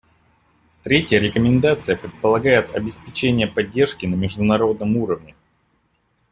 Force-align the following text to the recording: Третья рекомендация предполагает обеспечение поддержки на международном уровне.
Третья 0.81 1.19
рекомендация 1.19 1.95
предполагает 1.95 2.75
обеспечение 2.75 3.45
поддержки 3.45 4.07
на 4.07 4.15
международном 4.15 4.97
уровне. 4.97 5.35